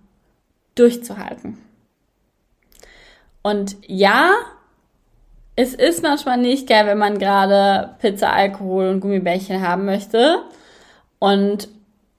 durchzuhalten. 0.76 1.58
Und 3.42 3.78
ja, 3.88 4.30
es 5.56 5.74
ist 5.74 6.04
manchmal 6.04 6.38
nicht 6.38 6.70
geil, 6.70 6.86
wenn 6.86 7.00
man 7.00 7.18
gerade 7.18 7.96
Pizza, 7.98 8.32
Alkohol 8.32 8.90
und 8.90 9.00
Gummibärchen 9.00 9.68
haben 9.68 9.86
möchte. 9.86 10.44
Und 11.18 11.68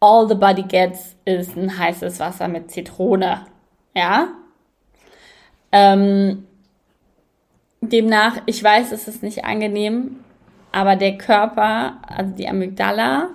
all 0.01 0.29
the 0.29 0.35
body 0.35 0.65
gets 0.65 1.15
ist 1.25 1.57
ein 1.57 1.79
heißes 1.79 2.19
Wasser 2.19 2.49
mit 2.49 2.73
Zitrone. 2.73 3.47
Ja? 3.95 4.29
Ähm, 5.73 6.47
demnach, 7.81 8.43
ich 8.47 8.63
weiß, 8.63 8.93
es 8.93 9.09
ist 9.09 9.23
nicht 9.23 9.45
angenehm, 9.45 10.21
aber 10.71 10.97
der 10.97 11.19
Körper, 11.19 11.99
also 12.07 12.33
die 12.33 12.49
Amygdala, 12.49 13.31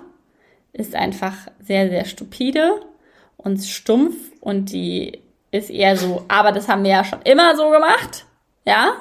ist 0.72 0.94
einfach 0.94 1.34
sehr, 1.60 1.88
sehr 1.88 2.04
stupide 2.04 2.80
und 3.36 3.62
stumpf 3.64 4.14
und 4.40 4.72
die 4.72 5.20
ist 5.50 5.70
eher 5.70 5.96
so, 5.96 6.24
aber 6.28 6.52
das 6.52 6.68
haben 6.68 6.84
wir 6.84 6.90
ja 6.90 7.04
schon 7.04 7.22
immer 7.22 7.56
so 7.56 7.70
gemacht. 7.70 8.26
Ja? 8.64 8.92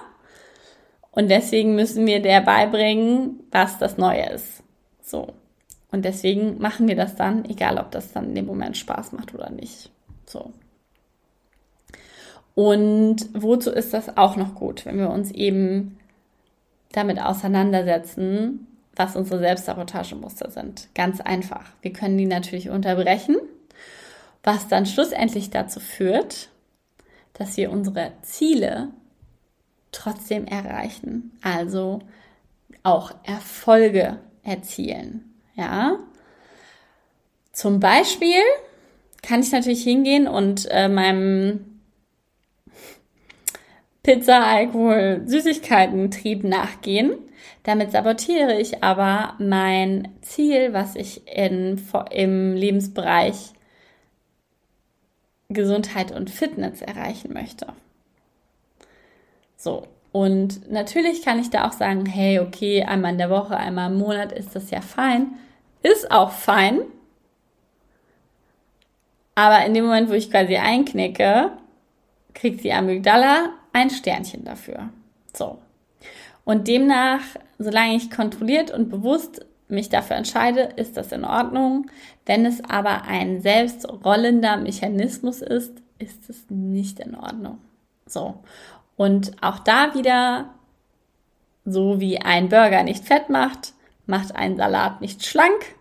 Und 1.12 1.30
deswegen 1.30 1.76
müssen 1.76 2.06
wir 2.06 2.22
der 2.22 2.42
beibringen, 2.42 3.44
was 3.52 3.78
das 3.80 3.98
Neue 3.98 4.30
ist. 4.30 4.64
So. 5.02 5.34
Und 5.92 6.06
deswegen 6.06 6.60
machen 6.60 6.88
wir 6.88 6.96
das 6.96 7.16
dann, 7.16 7.46
egal 7.46 7.78
ob 7.78 7.92
das 7.92 8.14
dann 8.14 8.30
in 8.30 8.36
dem 8.36 8.46
Moment 8.46 8.78
Spaß 8.78 9.14
macht 9.14 9.34
oder 9.34 9.50
nicht. 9.50 9.90
So. 10.26 10.54
Und 12.58 13.30
wozu 13.34 13.70
ist 13.70 13.94
das 13.94 14.18
auch 14.18 14.36
noch 14.36 14.56
gut, 14.56 14.88
wenn 14.88 14.98
wir 14.98 15.12
uns 15.12 15.30
eben 15.30 16.00
damit 16.92 17.22
auseinandersetzen, 17.22 18.66
was 18.96 19.16
unsere 19.16 19.38
Selbstsabotagemuster 19.38 20.50
sind? 20.50 20.88
Ganz 20.96 21.22
einfach. 21.22 21.66
Wir 21.84 21.94
können 21.94 22.18
die 22.18 22.26
natürlich 22.26 22.72
unterbrechen, 22.72 23.36
was 24.42 24.68
dann 24.68 24.88
schlussendlich 24.88 25.52
dazu 25.52 25.80
führt, 25.80 26.50
dass 27.34 27.58
wir 27.58 27.72
unsere 27.72 28.14
Ziele 28.24 28.88
trotzdem 29.92 30.48
erreichen. 30.48 31.38
Also 31.44 32.00
auch 32.82 33.12
Erfolge 33.22 34.18
erzielen. 34.42 35.32
Ja. 35.54 36.00
Zum 37.52 37.80
Beispiel 37.80 38.42
kann 39.22 39.42
ich 39.42 39.52
natürlich 39.52 39.84
hingehen 39.84 40.28
und 40.28 40.68
äh, 40.72 40.90
meinem 40.90 41.77
Pizza, 44.08 44.42
Alkohol, 44.42 45.24
Süßigkeiten 45.26 46.12
Trieb 46.12 46.46
nachgehen. 46.46 47.18
Damit 47.64 47.92
sabotiere 47.92 48.58
ich 48.58 48.82
aber 48.82 49.34
mein 49.38 50.08
Ziel, 50.22 50.72
was 50.72 50.96
ich 50.96 51.28
in, 51.28 51.86
im 52.12 52.56
Lebensbereich 52.56 53.52
Gesundheit 55.50 56.14
und 56.14 56.30
Fitness 56.30 56.82
erreichen 56.82 57.34
möchte. 57.34 57.68
So. 59.58 59.86
Und 60.14 60.72
natürlich 60.72 61.22
kann 61.22 61.40
ich 61.40 61.50
da 61.50 61.68
auch 61.68 61.74
sagen, 61.74 62.06
hey, 62.06 62.40
okay, 62.40 62.84
einmal 62.84 63.12
in 63.12 63.18
der 63.18 63.30
Woche, 63.30 63.58
einmal 63.58 63.92
im 63.92 63.98
Monat 63.98 64.32
ist 64.32 64.56
das 64.56 64.72
ja 64.72 64.80
fein. 64.80 65.34
Ist 65.84 66.12
auch 66.12 66.32
fein. 66.32 66.80
Aber 69.36 69.66
in 69.66 69.74
dem 69.74 69.84
Moment, 69.84 70.10
wo 70.10 70.14
ich 70.14 70.32
quasi 70.32 70.56
einknicke, 70.56 71.52
kriegt 72.34 72.64
die 72.64 72.72
Amygdala 72.72 73.50
ein 73.78 73.92
Sternchen 73.92 74.44
dafür. 74.44 74.90
So. 75.36 75.60
Und 76.44 76.68
demnach, 76.68 77.22
solange 77.60 77.96
ich 77.96 78.10
kontrolliert 78.10 78.72
und 78.72 78.90
bewusst 78.90 79.46
mich 79.68 79.90
dafür 79.90 80.16
entscheide, 80.16 80.62
ist 80.78 80.98
das 80.98 81.12
in 81.12 81.24
Ordnung. 81.24 81.92
Wenn 82.26 82.46
es 82.46 82.64
aber 82.64 83.04
ein 83.04 83.42
selbstrollender 83.42 84.58
Mechanismus 84.58 85.44
ist, 85.44 85.74
ist 86.00 86.28
es 86.28 86.50
nicht 86.50 87.00
in 87.00 87.16
Ordnung. 87.16 87.60
So. 88.08 88.40
Und 88.96 89.34
auch 89.42 89.60
da 89.60 89.94
wieder, 89.94 90.50
so 91.64 92.00
wie 92.00 92.20
ein 92.20 92.50
Burger 92.50 92.82
nicht 92.82 93.06
fett 93.06 93.30
macht, 93.30 93.74
macht 94.08 94.36
ein 94.36 94.58
Salat 94.58 95.02
nicht 95.02 95.24
schlank. 95.24 95.76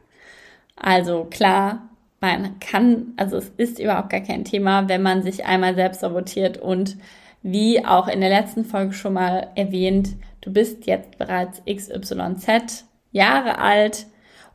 Also 0.75 1.25
klar, 1.25 1.89
man 2.21 2.59
kann, 2.61 3.15
also 3.17 3.39
es 3.39 3.51
ist 3.57 3.79
überhaupt 3.79 4.11
gar 4.11 4.21
kein 4.21 4.45
Thema, 4.45 4.89
wenn 4.89 5.01
man 5.01 5.23
sich 5.23 5.47
einmal 5.47 5.75
selbst 5.75 6.01
sabotiert 6.01 6.59
und 6.59 6.99
wie 7.47 7.85
auch 7.85 8.09
in 8.09 8.21
der 8.21 8.31
letzten 8.31 8.65
Folge 8.65 8.93
schon 8.93 9.13
mal 9.13 9.49
erwähnt, 9.55 10.17
du 10.41 10.53
bist 10.53 10.87
jetzt 10.87 11.17
bereits 11.17 11.63
XYZ 11.65 12.85
Jahre 13.13 13.59
alt 13.59 14.07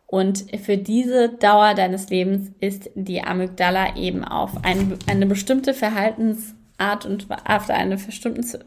und 0.07 0.43
für 0.59 0.77
diese 0.77 1.29
Dauer 1.29 1.73
deines 1.73 2.09
Lebens 2.09 2.51
ist 2.59 2.89
die 2.95 3.23
Amygdala 3.23 3.95
eben 3.95 4.25
auf 4.25 4.65
ein, 4.65 4.99
eine 5.09 5.25
bestimmte 5.25 5.73
Verhaltens 5.73 6.53
Art 6.77 7.05
und 7.05 7.27
auf 7.45 7.69
eine 7.69 7.95
bestimmte, 7.95 8.59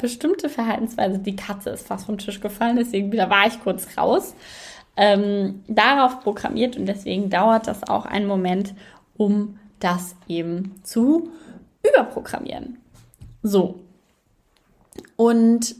bestimmte 0.00 0.48
Verhaltensweise, 0.48 1.18
die 1.18 1.34
Katze 1.34 1.70
ist 1.70 1.86
fast 1.86 2.06
vom 2.06 2.18
Tisch 2.18 2.40
gefallen, 2.40 2.76
deswegen 2.76 3.10
da 3.10 3.30
war 3.30 3.46
ich 3.46 3.60
kurz 3.60 3.96
raus, 3.96 4.36
ähm, 4.96 5.64
darauf 5.66 6.20
programmiert 6.20 6.76
und 6.76 6.86
deswegen 6.86 7.30
dauert 7.30 7.66
das 7.66 7.82
auch 7.88 8.06
einen 8.06 8.26
Moment, 8.26 8.74
um 9.16 9.58
das 9.80 10.14
eben 10.28 10.76
zu 10.82 11.30
überprogrammieren. 11.82 12.78
So. 13.46 13.78
Und 15.14 15.76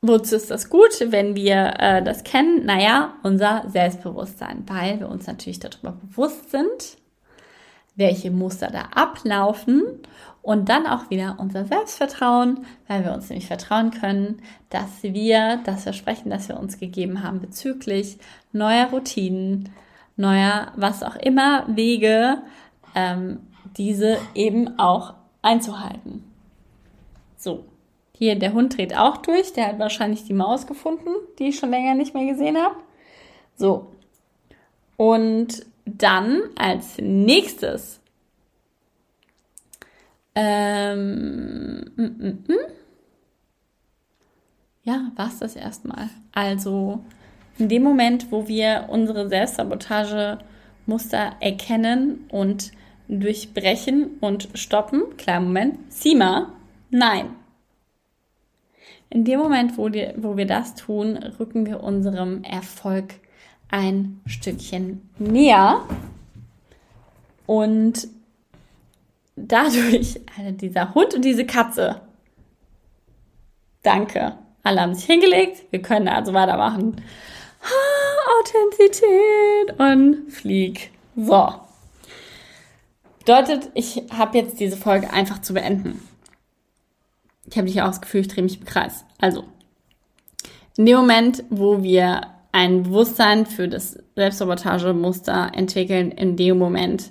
wozu 0.00 0.36
ist 0.36 0.50
das 0.50 0.70
gut, 0.70 0.92
wenn 1.00 1.36
wir 1.36 1.74
äh, 1.78 2.02
das 2.02 2.24
kennen? 2.24 2.64
Naja, 2.64 3.12
unser 3.22 3.68
Selbstbewusstsein, 3.68 4.64
weil 4.66 4.98
wir 5.00 5.10
uns 5.10 5.26
natürlich 5.26 5.60
darüber 5.60 5.92
bewusst 5.92 6.50
sind, 6.50 6.96
welche 7.96 8.30
Muster 8.30 8.70
da 8.70 8.88
ablaufen 8.94 9.82
und 10.40 10.70
dann 10.70 10.86
auch 10.86 11.10
wieder 11.10 11.36
unser 11.38 11.66
Selbstvertrauen, 11.66 12.64
weil 12.88 13.04
wir 13.04 13.12
uns 13.12 13.28
nämlich 13.28 13.46
vertrauen 13.46 13.90
können, 13.90 14.40
dass 14.70 15.02
wir 15.02 15.60
das 15.66 15.82
Versprechen, 15.82 16.30
das 16.30 16.48
wir 16.48 16.58
uns 16.58 16.78
gegeben 16.78 17.22
haben 17.22 17.40
bezüglich 17.40 18.16
neuer 18.52 18.86
Routinen, 18.86 19.68
neuer, 20.16 20.72
was 20.76 21.02
auch 21.02 21.16
immer, 21.16 21.66
Wege, 21.68 22.38
ähm, 22.94 23.40
diese 23.76 24.16
eben 24.34 24.78
auch 24.78 25.14
einzuhalten. 25.44 26.24
So, 27.36 27.64
hier 28.16 28.38
der 28.38 28.52
Hund 28.52 28.76
dreht 28.76 28.96
auch 28.96 29.16
durch, 29.18 29.52
der 29.52 29.68
hat 29.68 29.78
wahrscheinlich 29.78 30.24
die 30.24 30.32
Maus 30.32 30.66
gefunden, 30.66 31.10
die 31.38 31.48
ich 31.48 31.58
schon 31.58 31.70
länger 31.70 31.94
nicht 31.94 32.14
mehr 32.14 32.26
gesehen 32.26 32.56
habe. 32.56 32.76
So, 33.56 33.92
und 34.96 35.66
dann 35.84 36.40
als 36.56 36.96
nächstes 36.98 38.00
ähm, 40.34 41.84
mm, 41.96 42.02
mm, 42.02 42.44
mm. 42.48 42.56
ja, 44.82 45.12
war 45.14 45.28
es 45.28 45.38
das 45.38 45.54
erstmal. 45.56 46.08
Also 46.32 47.04
in 47.58 47.68
dem 47.68 47.84
Moment, 47.84 48.32
wo 48.32 48.48
wir 48.48 48.86
unsere 48.88 49.28
Selbstsabotage-Muster 49.28 51.36
erkennen 51.40 52.24
und 52.30 52.72
durchbrechen 53.08 54.18
und 54.20 54.48
stoppen, 54.54 55.16
klar, 55.16 55.40
Moment, 55.40 55.92
Sima, 55.92 56.52
nein. 56.90 57.30
In 59.10 59.24
dem 59.24 59.38
Moment, 59.38 59.78
wo, 59.78 59.88
die, 59.88 60.08
wo 60.16 60.36
wir 60.36 60.46
das 60.46 60.74
tun, 60.74 61.16
rücken 61.16 61.66
wir 61.66 61.82
unserem 61.82 62.42
Erfolg 62.42 63.14
ein 63.70 64.20
Stückchen 64.26 65.08
näher. 65.18 65.82
Und 67.46 68.08
dadurch, 69.36 70.20
also 70.38 70.50
dieser 70.52 70.94
Hund 70.94 71.14
und 71.14 71.24
diese 71.24 71.46
Katze, 71.46 72.00
danke, 73.82 74.38
alle 74.62 74.80
haben 74.80 74.94
sich 74.94 75.04
hingelegt, 75.04 75.62
wir 75.70 75.82
können 75.82 76.08
also 76.08 76.32
weitermachen. 76.32 76.96
Authentizität 78.40 79.78
und 79.78 80.30
flieg. 80.32 80.90
So. 81.16 81.63
Bedeutet, 83.24 83.70
ich 83.74 84.02
habe 84.10 84.36
jetzt 84.38 84.60
diese 84.60 84.76
Folge 84.76 85.10
einfach 85.10 85.40
zu 85.40 85.54
beenden. 85.54 86.02
Ich 87.46 87.56
habe 87.56 87.66
nicht 87.66 87.80
auch 87.80 87.86
das 87.86 88.00
Gefühl, 88.00 88.20
ich 88.20 88.28
drehe 88.28 88.44
mich 88.44 88.60
im 88.60 88.66
Kreis. 88.66 89.04
Also, 89.18 89.44
in 90.76 90.86
dem 90.86 90.96
Moment, 90.96 91.44
wo 91.50 91.82
wir 91.82 92.22
ein 92.52 92.84
Bewusstsein 92.84 93.46
für 93.46 93.68
das 93.68 93.98
Selbstsabotagemuster 94.14 95.52
entwickeln, 95.54 96.10
in 96.10 96.36
dem 96.36 96.58
Moment 96.58 97.10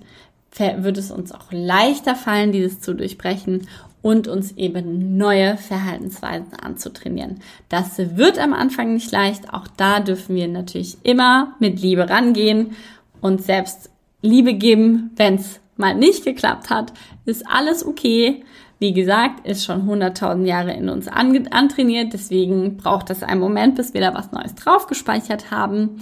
wird 0.56 0.97
es 0.97 1.10
uns 1.10 1.32
auch 1.32 1.52
leichter 1.52 2.15
fallen, 2.15 2.52
dieses 2.52 2.80
zu 2.80 2.93
durchbrechen 2.93 3.67
und 4.04 4.28
uns 4.28 4.52
eben 4.52 5.17
neue 5.17 5.58
Verhaltensweisen 5.58 6.54
anzutrainieren. 6.54 7.39
Das 7.69 7.97
wird 7.97 8.38
am 8.38 8.54
Anfang 8.54 8.93
nicht 8.93 9.12
leicht. 9.12 9.52
Auch 9.52 9.67
da 9.67 9.99
dürfen 9.99 10.36
wir 10.36 10.47
natürlich 10.47 10.97
immer 11.04 11.56
mit 11.60 11.82
Liebe 11.82 12.08
rangehen 12.08 12.76
und 13.19 13.41
selbst 13.41 13.89
Liebe 14.21 14.54
geben, 14.54 15.12
wenn 15.15 15.36
es 15.36 15.60
mal 15.77 15.95
nicht 15.95 16.23
geklappt 16.23 16.69
hat. 16.69 16.93
Ist 17.25 17.47
alles 17.47 17.86
okay. 17.86 18.43
Wie 18.79 18.93
gesagt, 18.93 19.47
ist 19.47 19.63
schon 19.63 19.89
100.000 19.89 20.45
Jahre 20.45 20.73
in 20.73 20.89
uns 20.89 21.07
antrainiert, 21.07 22.12
deswegen 22.12 22.75
braucht 22.75 23.09
es 23.12 23.23
einen 23.23 23.39
Moment, 23.39 23.75
bis 23.75 23.93
wir 23.93 24.01
da 24.01 24.13
was 24.13 24.33
Neues 24.33 24.55
drauf 24.55 24.88
gespeichert 24.88 25.51
haben. 25.51 26.01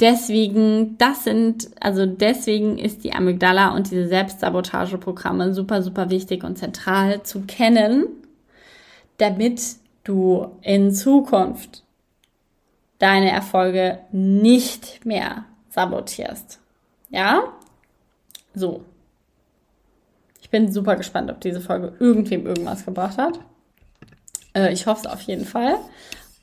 Deswegen, 0.00 0.98
das 0.98 1.24
sind, 1.24 1.70
also 1.80 2.04
deswegen 2.04 2.78
ist 2.78 3.04
die 3.04 3.12
Amygdala 3.12 3.74
und 3.74 3.90
diese 3.90 4.08
Selbstsabotageprogramme 4.08 5.54
super, 5.54 5.82
super 5.82 6.10
wichtig 6.10 6.44
und 6.44 6.58
zentral 6.58 7.22
zu 7.22 7.42
kennen, 7.42 8.06
damit 9.16 9.62
du 10.04 10.48
in 10.60 10.92
Zukunft 10.92 11.84
deine 12.98 13.30
Erfolge 13.30 14.00
nicht 14.12 15.06
mehr 15.06 15.44
sabotierst. 15.70 16.60
Ja? 17.10 17.44
So. 18.56 18.84
Ich 20.40 20.48
bin 20.48 20.72
super 20.72 20.96
gespannt, 20.96 21.30
ob 21.30 21.40
diese 21.40 21.60
Folge 21.60 21.92
irgendwem 22.00 22.46
irgendwas 22.46 22.86
gebracht 22.86 23.18
hat. 23.18 23.38
Äh, 24.54 24.72
ich 24.72 24.86
hoffe 24.86 25.02
es 25.04 25.12
auf 25.12 25.20
jeden 25.20 25.44
Fall. 25.44 25.76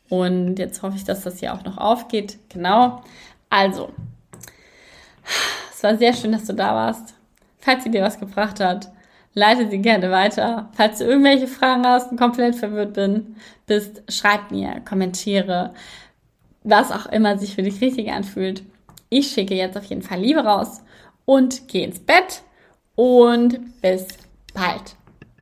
Und 0.10 0.60
jetzt 0.60 0.84
hoffe 0.84 0.96
ich, 0.96 1.04
dass 1.04 1.22
das 1.22 1.40
hier 1.40 1.54
auch 1.54 1.64
noch 1.64 1.78
aufgeht. 1.78 2.38
Genau. 2.50 3.02
Also, 3.50 3.90
es 5.74 5.82
war 5.82 5.98
sehr 5.98 6.14
schön, 6.14 6.34
dass 6.34 6.46
du 6.46 6.54
da 6.54 6.76
warst. 6.76 7.16
Falls 7.58 7.84
sie 7.84 7.90
dir 7.90 8.04
was 8.04 8.20
gebracht 8.20 8.60
hat, 8.60 8.92
leite 9.34 9.68
sie 9.68 9.80
gerne 9.80 10.12
weiter. 10.12 10.70
Falls 10.74 11.00
du 11.00 11.06
irgendwelche 11.06 11.48
Fragen 11.48 11.88
hast 11.88 12.12
und 12.12 12.20
komplett 12.20 12.56
verwirrt 12.56 12.94
bin, 12.94 13.38
bist, 13.66 14.04
schreib 14.08 14.52
mir, 14.52 14.82
kommentiere, 14.82 15.74
was 16.64 16.92
auch 16.92 17.08
immer 17.08 17.40
sich 17.40 17.56
für 17.56 17.64
dich 17.64 17.82
richtig 17.82 18.12
anfühlt. 18.12 18.62
Ich 19.10 19.32
schicke 19.32 19.56
jetzt 19.56 19.78
auf 19.78 19.86
jeden 19.86 20.04
Fall 20.04 20.20
Liebe 20.20 20.42
raus 20.42 20.84
und 21.26 21.68
geh 21.68 21.84
ins 21.84 22.00
Bett 22.00 22.44
und 22.96 23.82
bis 23.82 24.08
bald. 24.54 24.96